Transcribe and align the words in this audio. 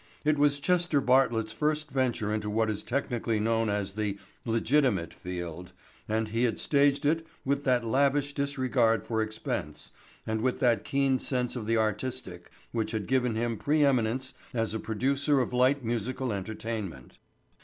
It 0.25 0.39
was 0.39 0.57
Chester 0.59 0.99
Bartlett's 0.99 1.51
first 1.53 1.91
venture 1.91 2.33
into 2.33 2.49
what 2.49 2.71
is 2.71 2.83
technically 2.83 3.39
known 3.39 3.69
as 3.69 3.91
the 3.93 4.17
"legitimate 4.45 5.13
field" 5.13 5.73
and 6.09 6.29
he 6.29 6.41
had 6.45 6.57
staged 6.57 7.05
it 7.05 7.27
with 7.45 7.65
that 7.65 7.85
lavish 7.85 8.33
disregard 8.33 9.05
for 9.05 9.21
expense 9.21 9.91
and 10.25 10.41
with 10.41 10.59
that 10.59 10.83
keen 10.85 11.19
sense 11.19 11.55
of 11.55 11.67
the 11.67 11.77
artistic 11.77 12.49
which 12.71 12.89
had 12.93 13.05
given 13.05 13.35
him 13.35 13.57
pre 13.59 13.85
eminence 13.85 14.33
as 14.55 14.73
a 14.73 14.79
producer 14.79 15.39
of 15.39 15.53
light 15.53 15.85
musical 15.85 16.33
entertainment. 16.33 17.19